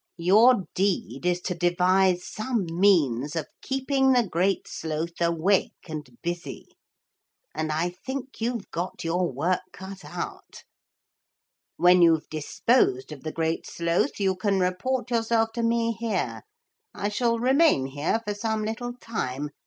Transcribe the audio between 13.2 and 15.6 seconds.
the Great Sloth you can report yourself